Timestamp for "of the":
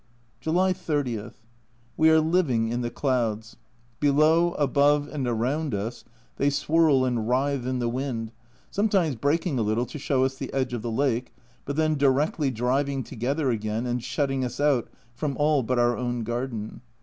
10.73-10.89